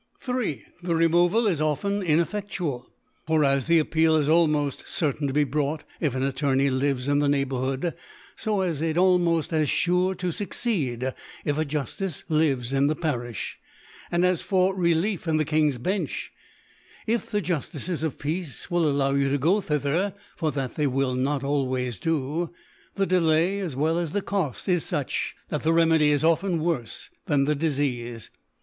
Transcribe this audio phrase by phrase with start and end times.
[0.19, 0.65] 3.
[0.81, 2.87] The Removal is often inefFeftual t
[3.27, 7.19] for as the Appeal is almoft certain to be brought, if an Attorney lives in
[7.19, 7.93] the Neighbourhood;
[8.35, 11.13] fo is it almoft as fure to fucceed,
[11.45, 13.57] if a Juftice lives in the Parifh,
[14.11, 16.31] And as for Relief in the King's Bench,
[17.05, 21.13] if the Juftices of Peace will allow you to go thither, (for that they will
[21.13, 22.49] not always do)
[22.95, 27.09] the Delay as well as the Coft is fuch, that the Remedy is often worfe
[27.27, 28.29] than the Difeafc.